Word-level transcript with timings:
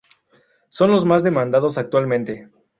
Son 0.69 0.89
los 0.89 1.05
más 1.05 1.21
demandados 1.21 1.77
actualmente. 1.77 2.49